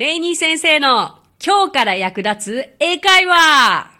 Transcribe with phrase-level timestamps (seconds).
[0.00, 3.90] レイニー先生の今日から役立つ英会話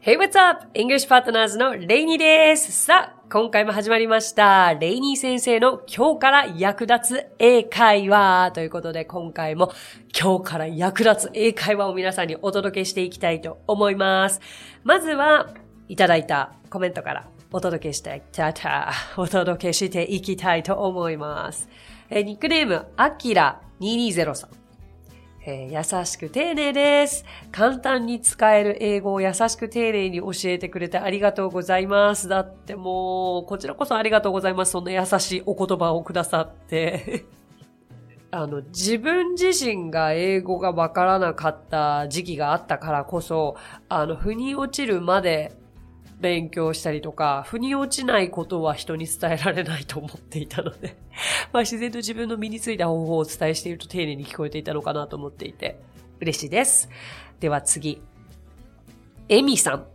[0.00, 0.66] Hey, what's up?
[0.74, 2.72] English Partners のレイニーです。
[2.86, 4.74] さあ、今回も始まりました。
[4.74, 9.70] レイニー先生の今日から役立つ英会話ということで、今回も
[10.20, 14.40] 今日から役立つ英会話を皆さんにお届けしていきたいと思います。
[14.82, 15.54] まずは、
[15.86, 21.68] いただいたコメントからお届けしていたた、お届けしていきたいと思います。
[22.10, 24.61] えニックネーム、アキラ220さん。
[25.44, 27.24] えー、優しく丁寧です。
[27.50, 32.28] 簡単に使える英語を優しく丁寧に教えてくれてありがとうございます。
[32.28, 34.72] だってもう、こちらこそありがとうございます。
[34.72, 37.24] そんな優しいお言葉をくださって。
[38.30, 43.56] あの、自分自身が英語がわからなかった時期があったからこそ、
[43.88, 45.52] あの、腑に落ちるまで
[46.22, 50.96] 勉強したりとか、腑に落ちないことは人に伝えられないと思っていたので
[51.52, 55.78] まあ自然と自分の身についた方法をお伝えしていると丁寧に聞こえていたのかなと思っていて、
[56.20, 56.88] 嬉しいです。
[57.40, 58.00] では次。
[59.28, 59.86] エミさん。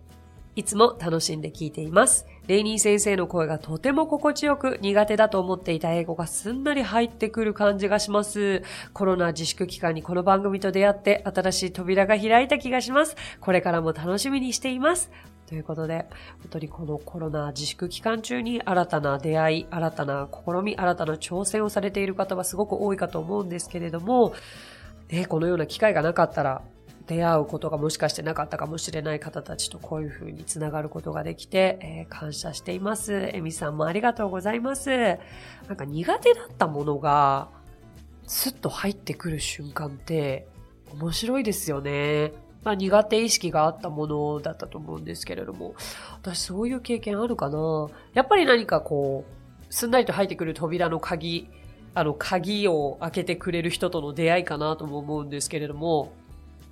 [0.55, 2.25] いつも楽しんで聞いています。
[2.47, 8.63] レイニー先生の声がとても心地よく苦手だと思っていた英語がすんなり入ってくる感じがします。
[8.93, 13.15] コロナ自粛期間にこの番組と出会って新しい扉が開いた気がします。
[13.39, 15.11] これからも楽しみにしています。
[15.47, 16.05] ということで、
[16.39, 24.33] 本当にこのコロナ自粛期間中に新たな出会い、新たな試み、新たな挑戦をされている方はすごく多いかと思うんですけれども、
[25.09, 26.61] ね、このような機会がなかったら、
[27.07, 33.29] 出会うことがもしかしてなかったかもしれない方たちとこういうふうにつながることができて、えー、感謝しています。
[33.33, 34.89] エミさんもありがとうございます。
[34.89, 37.47] なんか苦手だったものが、
[38.25, 40.49] スッと入ってくる瞬間って
[40.91, 42.33] 面白いですよね。
[42.63, 45.75] まあ、苦手意識があったものだったと思うんですけれども、
[46.21, 47.87] 私そういう経験あるかな？
[48.13, 51.49] やっぱり何かこう、すんなりと入ってくる扉の鍵、
[51.93, 56.11] あの、鍵を開けてくれる人との出会いかなとも思うんですけれども、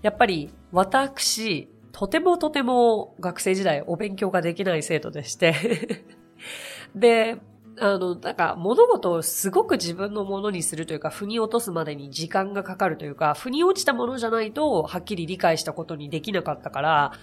[0.02, 6.06] やっぱり私、とてもとても学生時代お勉強ができない生徒でして
[6.94, 7.38] で、
[7.80, 17.14] あの、なんか物事をすごく自分のものにするというか、腑に落とすまでに時間がかかるというか、腑に落ちたものじゃないと、はっきり理解したことにできなかったから、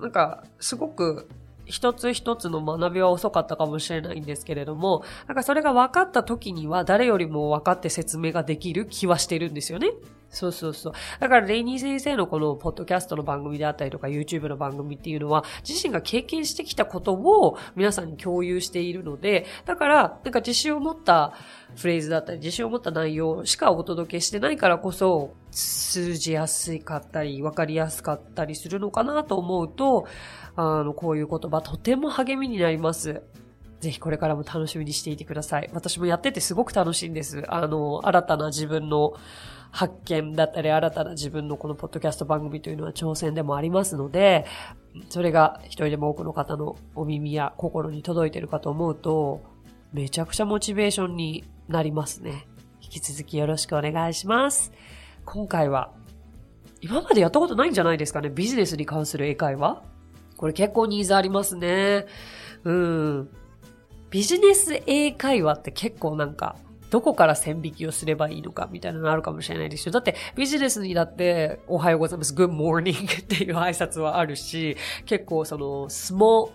[0.00, 1.28] なんか、すごく
[1.66, 9.92] 一つ一つの学びは遅かったかもしれないんですけれども、なんかそれが分かった時には誰よりも分かって説明ができる気はしてるんですよね。
[10.34, 10.92] そうそうそう。
[11.20, 21.34] だから、レイニー先生のこの、ポッドキャストの番組であったりとか、YouTube の番組っていうのは、自身が経験してきたことを皆さんに共有しているので、だから、なんか自信を持った
[21.76, 30.06] フレーズだったり、自信を持った内容しかお届けしてないからこそ、通じやすかったり、わかりやすかったりするのかなと思うと、
[30.56, 33.22] あの、こういう言葉、とても励みになります。
[33.84, 35.68] ぜひこれからも楽しみにしていてください。
[35.74, 37.44] 私もやっててすごく楽しいんです。
[37.48, 39.12] あの、新たな自分の
[39.74, 44.46] 発見だったり、新たな自分のこのポッドキャスト番組というのは挑戦でもありますので、
[45.08, 49.42] それが一人でも多くの方のお耳や心に届いているかと思うと、
[49.92, 52.46] めちゃくちゃモチベーションになりますね。
[52.82, 54.70] 引き続きよろしくお願いします。
[55.24, 55.90] 今回は、
[56.80, 58.30] 今までやったことないんじゃないですかね。
[58.30, 59.82] ビジネスに関する英会話
[60.36, 62.06] これ結構ニーズありますね。
[62.62, 63.28] うん。
[64.10, 66.54] ビジネス英会話って結構なんか、
[66.94, 69.90] どこから線引きをすればいいのかみたいなのあるかもしれないですよ。
[69.90, 76.52] だってビジネスにだっておはようございます、good morning っていう挨拶はあるし、結構その small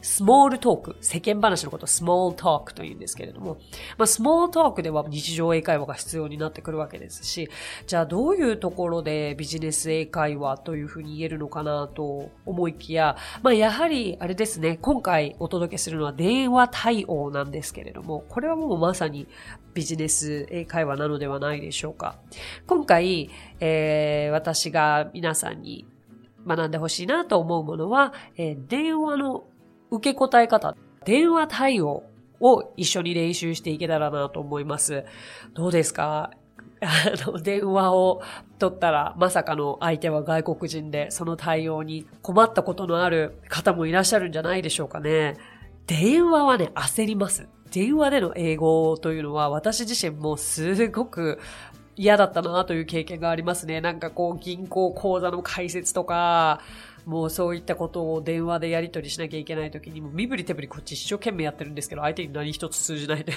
[0.00, 3.58] スモールトーク、世間話のことをスモールトークと言うんですけれども、
[3.98, 7.50] まあ、スモールトークでは日常英会話が必要になってくるわけですし、
[7.86, 19.28] じゃあどういうところでビジネス英会話というふうに言えるのかなと思いきや、まあ、やはりあれですね、今回お届けするのは電話対応なんですけれども、これはもうまさに
[19.74, 22.16] ビジネス英会話なのではないでしょうか。
[22.66, 25.86] 今回、えー、私が皆さんに
[26.46, 29.44] 学んでほしいなと思うものは、えー、電話の
[29.90, 32.04] 受け答え方、電話対応
[32.40, 35.04] を一緒に練習していけたらなと思います。
[35.54, 36.30] どうですか？
[36.82, 36.86] あ
[37.26, 38.20] の、電話を
[38.58, 45.36] 取ったら、まさかの相手は外国人で、その対応に困ったことのある方もいらっしゃるんじゃないでしょうかね。
[45.86, 47.48] 電話はね、焦ります。
[47.70, 51.40] 電話での英語というのは、私自身もすごく
[51.96, 53.80] 嫌だったなという経験がありますね。
[53.80, 56.60] なんかこう、銀行口座の開設とか、
[57.06, 63.32] もうそういったことを電話でやり取りしなきゃいけない時にも身振り手振りこっち一生懸命やってるんですけど、相手に何一つ通じない で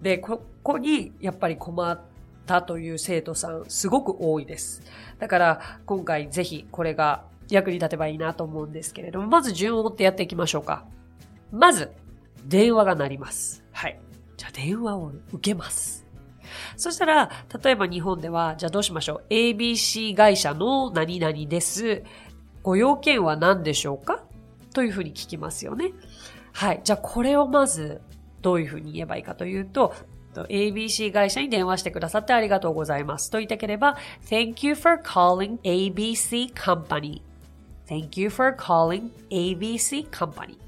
[0.00, 2.00] で、ここにやっぱり困っ
[2.46, 4.82] たという生徒さんすごく多いです。
[5.18, 10.84] だから今回ぜひこれが役に立てばいいなと思うんですけれども、まず順を追ってやっていきましょうか。
[11.50, 11.90] まず、
[12.46, 13.64] 電話が鳴ります。
[13.72, 13.98] はい。
[14.36, 16.05] じゃあ電話を受けます。
[16.76, 17.30] そしたら、
[17.62, 22.02] 例えば日本では、じゃあどうしましょう？ABC 会社の何々です。
[22.62, 24.24] ご用件は何でしょうか？
[24.74, 25.92] というふうに聞きますよね。
[26.52, 26.80] はい。
[26.84, 28.00] じゃあこれをまず、
[28.42, 29.94] どういうふうに言えばいいかというと、
[30.34, 33.30] ABC 会社に電話してくださってありがとうございます。
[33.30, 33.96] と言いたければ、
[34.28, 40.58] Thank you for calling ABC Company.Thank you for calling ABC Company.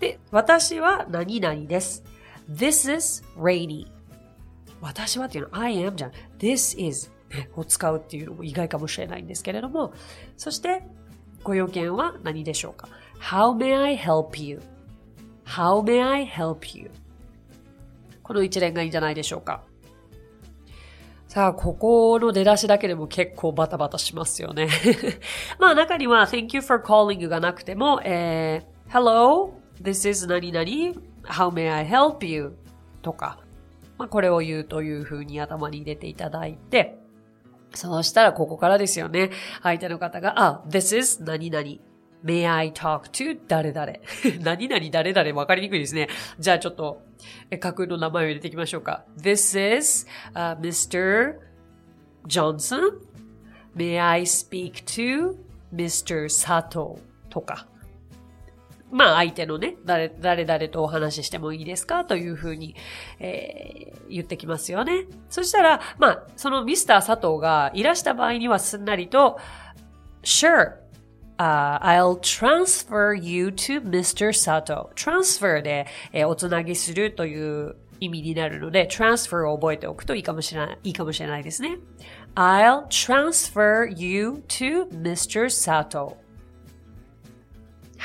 [0.00, 2.02] で、私は何々です。
[2.50, 3.86] This is rainy.
[4.80, 6.12] 私はっていうのは I am じゃん。
[6.38, 7.10] This is
[7.54, 9.92] を使うっていうのも意外かもしれないんですけれども、
[10.36, 10.82] そして
[11.42, 12.88] ご用件は何でしょうか
[13.20, 16.90] ?How may I help you?How may I help you?
[18.22, 19.62] この一連がいいんじゃないでしょうか。
[21.26, 24.68] さあ、ここの出だしだけでも結構バタバタしますよね。
[25.60, 30.64] まあ中には Thank you for calling がなくても、えー、Hello, this is 何々
[31.22, 32.56] How may I help you?
[33.02, 33.38] とか、
[34.00, 36.98] まあこれを言うという風に頭に入れていただいて、
[37.74, 39.30] そうしたらここからですよね。
[39.62, 41.66] 相手の方が、あ、this is 何々。
[42.24, 43.92] May I talk to 誰々
[44.42, 46.08] 何々誰々わかりにくいですね。
[46.38, 47.02] じゃあちょっと、
[47.60, 49.04] 架空の名前を入れていきましょうか。
[49.18, 51.36] This is、uh, Mr.
[52.26, 53.00] Johnson.
[53.76, 55.36] May I speak to
[55.74, 56.24] Mr.
[56.30, 56.98] Sato
[57.28, 57.66] とか。
[58.90, 62.74] まあ相手のね、誰、誰々とお話ししてもいいですかというふうに、
[63.18, 65.06] えー、言ってきますよね。
[65.28, 69.38] そしたら、まあ、そのミスター佐藤がいらした場合にはすんなりと、
[70.22, 70.80] Sure,
[71.38, 74.28] Uh, I'll transfer you to Mr.
[74.30, 74.90] Sato.
[74.94, 81.78] transfer で、えー、おつなぎするという意味になるので、transfer を覚えておくといいかもしれない、いいかもしれないですね。
[82.34, 85.46] I'll transfer you to Mr.
[85.46, 86.16] Sato.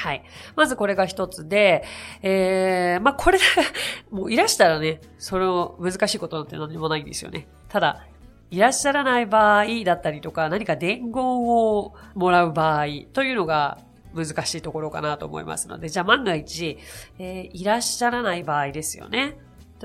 [0.06, 0.24] はい。
[0.56, 1.84] まずこれが一つで、
[2.22, 3.40] えー、まあ、これ
[4.12, 7.48] もういらしたらね、その難しいことなんて何もないんですよね。
[7.69, 8.06] ただ、
[8.52, 13.80] いらっしゃらない場合だったりとか、何か伝言をもらう場合というのが
[14.13, 16.78] 難しいところかなと思いますので、じゃあ万が一、
[17.18, 19.40] えー、いらっしゃらない場合ですよね。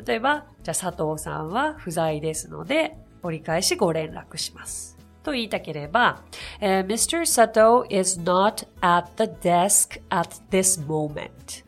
[0.06, 4.99] 例えば、じゃあ佐藤さんは不在ですので、折り返しご連絡します。
[5.22, 6.22] と言いたければ、
[6.60, 7.20] uh, Mr.
[7.22, 11.64] Sato is not at the desk at this moment.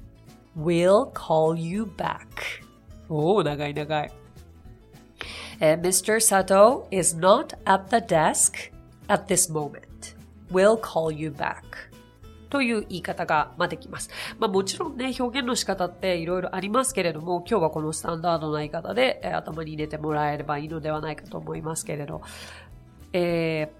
[0.56, 2.26] We'll call you back.
[3.08, 4.12] おお、長い長い。
[5.60, 6.18] Uh, Mr.
[6.18, 8.72] Sato is not at the desk
[9.08, 9.82] at this moment.
[10.50, 11.92] We'll call you back.
[12.50, 14.10] という言い方が、まできます。
[14.38, 22.20] まあもちろんね、表現の仕方っていろいろありますけれども、今日はこのスタンダードな言い方で、えー、頭に入れてもらえればいいのではないかと思いますけれど、
[23.12, 23.72] え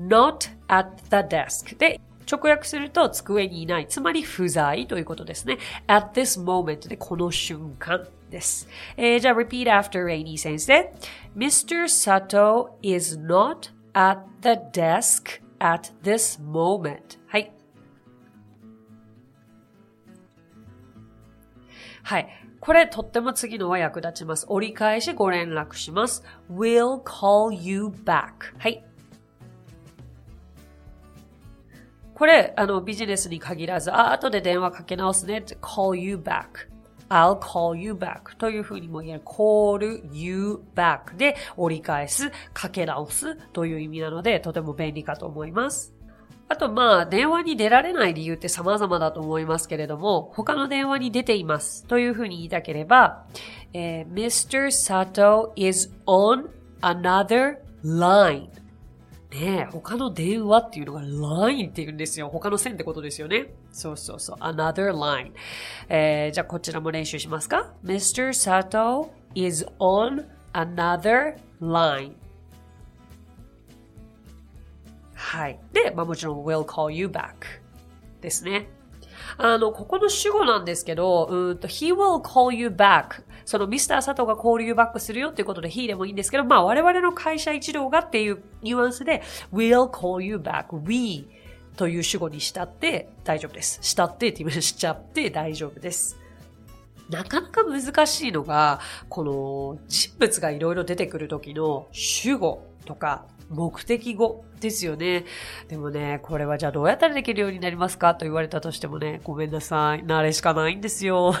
[0.00, 2.00] ー、not at the desk で
[2.30, 3.86] 直訳すると机にいない。
[3.86, 5.58] つまり不在ということですね。
[5.86, 8.68] at this moment でこの瞬間です。
[8.96, 10.92] えー、じゃあ repeat after Rainy 先生。
[11.36, 11.84] Mr.
[11.84, 17.18] Sato is not at the desk at this moment.
[17.26, 17.52] はい。
[22.02, 22.28] はい。
[22.62, 24.46] これとっても次のは役立ちます。
[24.48, 26.22] 折り返しご連絡します。
[26.48, 28.56] will call you back.
[28.56, 28.84] はい。
[32.14, 35.42] これ、あの、ビジネスに限らず、あ、後で電話かけ直すね。
[35.60, 36.68] call you back.
[37.08, 45.96] I'll call you back というふうにも言える call you back で折り返す、かけ直すという意味なので、とても便利かと思います。
[46.52, 53.24] あと、まあ、電話に出られない理由って様々だと思いますけれども、他の電話に出ていますというふうに言いたければ、
[53.72, 54.66] えー、Mr.
[54.66, 56.50] Sato is on
[56.82, 58.50] another line.
[59.30, 62.28] ねえ、他の電話っていうのが line って言うんですよ。
[62.28, 63.54] 他の線ってことですよね。
[63.70, 64.36] そうそうそう。
[64.40, 65.32] another line。
[65.88, 68.28] えー、じゃあこちらも練習しますか ?Mr.
[68.34, 72.12] Sato is on another line.
[75.32, 75.58] はい。
[75.72, 77.32] で、まあもちろん will call you back
[78.20, 78.68] ですね。
[79.38, 89.22] あの、ここの主語なんですけど、うんと、he will call you back そのミスター佐藤がコール you back するよっていうことで he でもいいんですけど、まあ我々の会社一同がっていうニュアンスで
[89.54, 91.26] will call you back, we
[91.78, 93.78] という主語にしたって大丈夫です。
[93.80, 96.18] したってって言いましちゃって大丈夫です。
[97.08, 105.24] なかなか難しいのが、この人物がいろいろ出てくる時の主語とか目的語ですよね。
[105.68, 110.04] でもね、これはじゃあどうやったらできるようになりますかと言われたとしてもね、ごめんなさい。
[110.04, 111.34] 慣れしかないんですよ。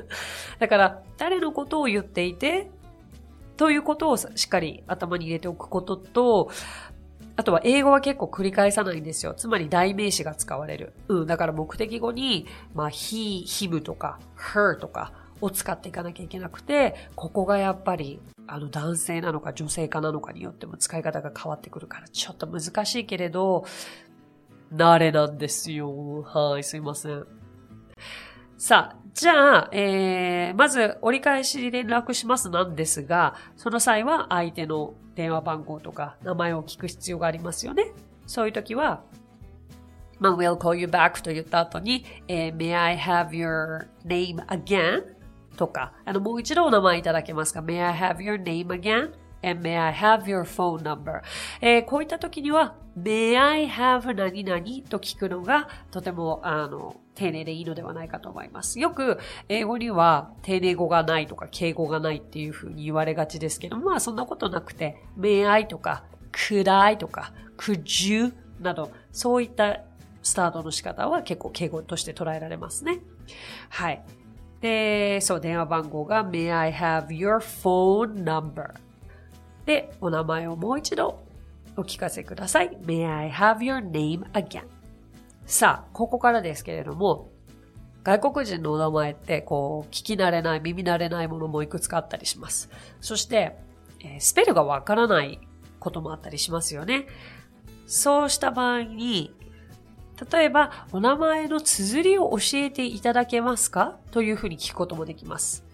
[0.58, 2.70] だから、誰のことを言っていて、
[3.56, 6.50] ということをしっかり頭に入れておくことと、
[7.36, 9.34] あとは英語は結構繰り返さないんですよ。
[9.34, 10.92] つまり代名詞が使われる。
[11.08, 11.26] うん。
[11.26, 18.20] だから目的語に、まあ、he, him とか her とかを使っていかなきゃいけなくて、ここがやっぱり
[18.52, 23.64] あの男性なのか女性かなのかによっても使い方が変わってくるからちょっと難しいけれど、
[24.74, 26.22] 慣れなんですよ。
[26.22, 27.24] はい、すいません。
[28.58, 37.92] さあ、じゃあ、えー、まず折り返し連絡しますなんですが、その際は相手の電話番号とか名前を聞く必要がありますよね。
[38.26, 39.04] そういう時は、
[40.18, 45.19] まあ、we'll call you back と言った後に、えー、may I have your name again?
[45.56, 49.12] とか、あの、もう一度お名前いただけますか ?may I have your name again?
[49.42, 51.22] and may I have your phone number?
[51.60, 54.88] えー、こういった時には、may I have 何々？
[54.88, 58.80] と聞くのがとても、あの、丁寧でいいのではないかと思います。
[58.80, 69.80] よく、英語には丁寧語がないとか敬語がないっていうふうに言われがちですけど、まあそんなことなくて、may I とか、could I とか、could you など、そういった
[70.22, 73.00] スタートの仕方は結構敬語として捉えられますね。
[73.70, 74.02] はい。
[74.60, 78.74] で、そう、電話番号が May I have your phone number?
[79.64, 81.22] で、お名前をもう一度
[81.76, 82.76] お聞かせください。
[82.84, 84.64] May I have your name again?
[85.46, 87.30] さあ、ここからですけれども、
[88.02, 92.70] 外国人のお名前ってこう、聞き慣れない、耳慣れないものもいくつかあったりします。
[93.00, 93.56] そして、
[94.00, 95.40] えー、スペルがわからない
[95.78, 97.06] こともあったりしますよね。
[97.86, 99.34] そうした場合に、
[100.30, 103.98] 例えば、お名前の綴りを教えていただけますか？
[104.10, 105.64] というふうに聞くこともできます。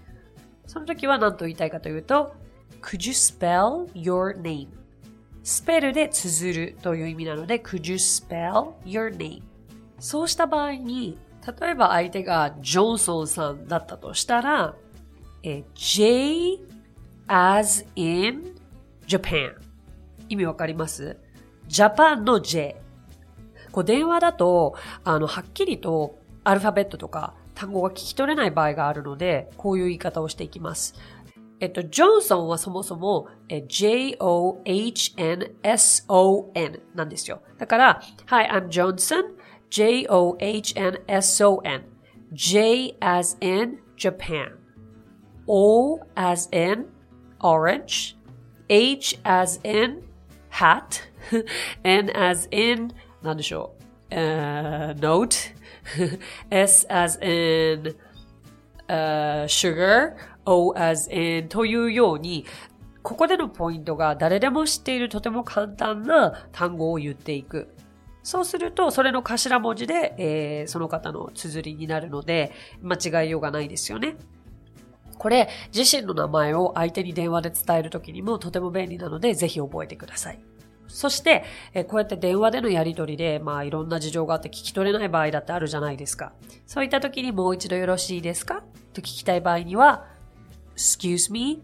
[0.66, 2.34] その時は何と言いたいかというと、
[2.82, 4.68] Could you spell your name?
[5.42, 9.42] スペルで綴るという意味なので、Could you spell your name?
[9.98, 11.18] そうした場合に、
[11.60, 14.74] 例えば相手がジョンソンさんだったとしたら、
[15.42, 16.58] え J
[17.28, 18.54] as in
[19.06, 19.54] Japan
[20.28, 21.16] 意味わかります？
[21.68, 22.76] ジャパンの J
[23.76, 30.94] こう電話だと、あの、はっきりとアルファベットとか単語が聞き取れない場合があるので、こういう言い方をしていきます。
[31.60, 34.22] えっと、ジョンソンはそもそも、J-O-H-N-S-O-N
[36.94, 37.42] なんですよ。
[37.58, 39.34] だから、Hi, I'm Johnson.
[39.68, 41.02] J-O-H-N-S-O-N.
[42.32, 44.52] J as in Japan.
[45.46, 46.86] O as in
[47.40, 48.16] orange.
[48.70, 50.02] H as in
[50.48, 51.02] hat.
[51.84, 52.94] N as in
[53.26, 53.74] なんでしょ
[54.10, 55.54] う？Uh, note.
[56.50, 57.94] S as in、
[58.88, 60.14] uh, sugar.
[60.46, 62.46] O as in というように、
[63.02, 67.68] ここでのポイントが誰でも知っているとても簡単な単語を言っていく。
[68.22, 72.52] そうすると、それの頭文字で、えー、その方の綴りになるので、
[72.82, 74.16] 間違いようがないですよね。
[75.18, 80.40] これ、自身の名前を相手に電話で伝えるときにもとても便利なので、ぜひ覚えてください。
[80.88, 86.32] そして、えこうやって電話でのやりとりで、まあいろんな事情があって聞き取れない場合だってあるじゃないですか。
[86.66, 88.62] そういった時にもう一度よろしいですか？
[88.92, 90.06] と聞きたい場合には、
[90.74, 91.62] Excuse me,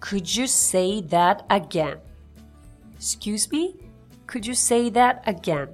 [0.00, 1.98] could you say that again?
[2.98, 3.76] Excuse me,
[4.26, 5.68] could you say that again?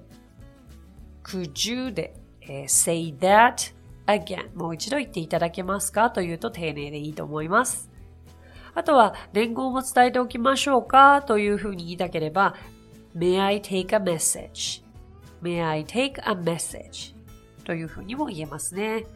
[1.22, 3.72] Could you で、え、say that
[4.06, 4.54] again?
[4.54, 6.10] もう一度言っていただけますか？
[6.10, 7.88] というと丁寧でいいと思います。
[8.74, 11.22] あとは、伝言も伝えておきましょうか？
[11.22, 12.54] というふうに言いたければ、
[13.16, 17.14] May I take a message?May I take a message?
[17.64, 19.06] というふうにも言えますね。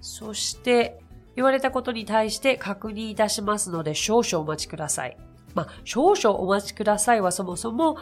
[0.00, 1.00] そして、
[1.34, 5.16] 言われたことに対して確認いたしますので少々お待ちください。
[5.54, 7.98] まあ、少々お待ちくださいはそもそも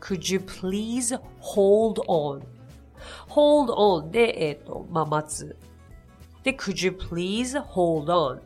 [0.00, 2.42] Could you please hold on?
[3.28, 5.56] hold on で、えっ、ー、と、まあ、待つ。
[6.42, 8.36] で、could you please hold on?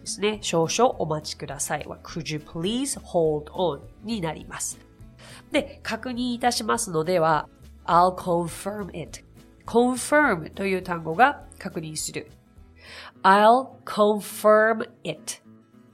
[0.00, 0.38] ですね。
[0.40, 4.78] 少々お待ちくださいは could you please hold on になります。
[5.52, 7.48] で、確認いたしますのでは、
[7.84, 9.24] I'll confirm it.
[9.66, 12.30] confirm という単語が確認する。
[13.22, 15.42] I'll confirm it.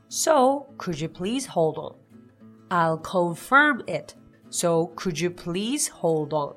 [0.08, 1.94] So, could you please hold on?
[2.68, 4.14] I'll confirm it.
[4.50, 6.54] So, could you please hold on?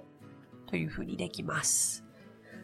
[0.68, 2.04] というふうにできます。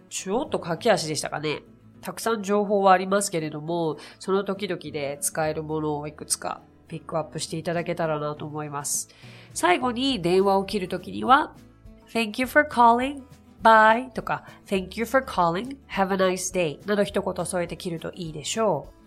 [0.10, 1.64] ちょっと駆け足でしたかね。
[2.02, 6.62] たくさん情報はありますけれども、その時々で使えるものをいくつか
[6.92, 9.08] ピックアップしていただけたらなと思います。
[9.54, 11.56] 最後に電話を切るときには、
[12.14, 13.24] Thank you for calling.
[13.64, 15.78] Bye とか Thank you for calling.
[15.88, 19.02] Have a nice day など一言添えて切るといいでしょう。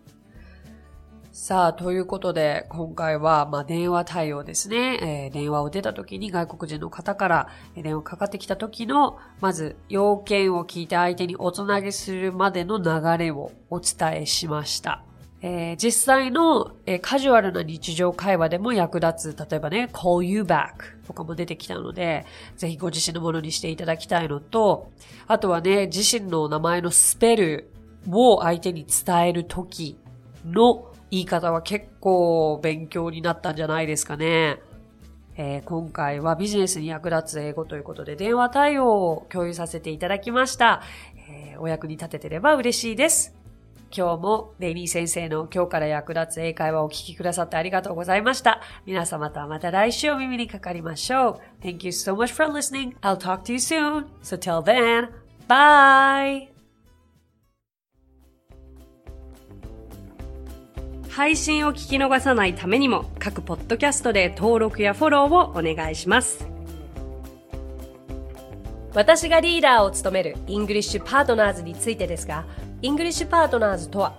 [1.30, 5.26] さあ、ということで、今回は、まあ、電話対応ですね。
[5.26, 15.04] えー、電話を出た時に外国人の方から電話かかってきた時の、まず、要件を聞いて相手におつなげするまでの流れをお伝えしました。
[15.46, 22.24] えー、実際の、えー、カジュアルな日常会話でも役立つ、例えばね、call you back とかも出てきたので、
[22.56, 24.90] ぜひご自身のものにしていただきたいのと、
[25.26, 27.70] あとはね、自身の名前のスペル
[28.10, 29.98] を相手に伝えるとき
[30.46, 34.62] の言い方は結構勉強になったんじゃないですかね。
[35.36, 40.80] えー、今回はビジネスに役立つ英語ということで電話対応を共有させていただきました。
[41.28, 43.33] えー、お役に立ててれば嬉しいです。
[43.96, 48.60] 今日もレイニー先生の今日から役立つ英会話をお聞きくださってありがとうございました。
[48.86, 51.64] 皆様とはまた来週お耳にかかりましょう。
[51.64, 52.96] Thank you so much for listening.
[53.02, 54.06] I'll talk to you soon.
[54.20, 55.10] So till then,
[55.46, 56.48] bye!
[61.08, 66.48] 配信を聞き逃さないためにも各ポッドキャストで登録やフォローをお願いします。
[68.94, 72.46] 私がリーダーを務めるイングリッシュパートナーズについてですが、
[72.84, 74.12] イングリッシュパートナーズとは、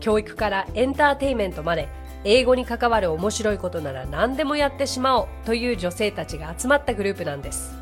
[0.00, 1.88] 教育からエンターテイメントまで、
[2.24, 7.72] 英語に関わる面白いことなら何でもやってしまおうという女性たちが集まったグループなんです。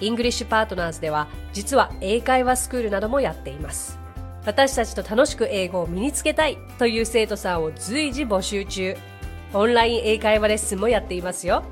[0.00, 3.98] イングリッシュパートナーズでは、実は英会話スクールなどもやっています。
[4.46, 8.96] 私たちと楽しく英語を身につけたいという生徒さんを随時募集中。
[9.52, 11.62] オンライン英会話レッスンもやっていますよ。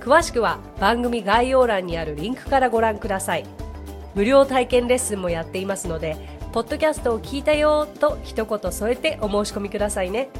[0.00, 3.44] 詳しくは番組概要欄にあるリンクからご覧ください。
[4.14, 10.30] 無料体験レッスンもやっていますので、ポッドキャストを聞いたよと一言添えてお申し込みくださいね。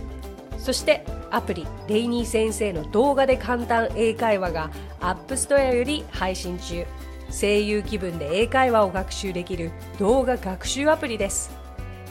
[0.57, 6.87] そしてアプリレイニー先生の動画で簡単英会話が App Store より配信中。
[7.31, 11.51] 声優気分で英会話を学習できる動画学習アプリです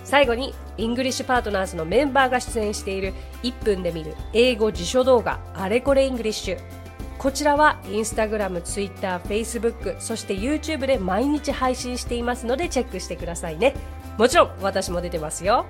[0.04, 6.85] 最後にイングリッシュパートナーズのメンバーが出演している1分で見る英語辞書動画あれこれイングリッシュ
[7.26, 13.74] こちらはインスタグラム、ツイッター、フェイスブック、そして YouTube で毎日配信していますのでチェックしてくださいね。
[14.20, 15.66] もちろん私も出てますよ。